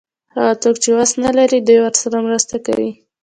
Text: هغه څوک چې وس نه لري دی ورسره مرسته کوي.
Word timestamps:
هغه 0.35 0.53
څوک 0.63 0.75
چې 0.83 0.89
وس 0.97 1.11
نه 1.23 1.31
لري 1.37 1.59
دی 1.67 1.75
ورسره 1.81 2.17
مرسته 2.27 2.55
کوي. 2.65 2.91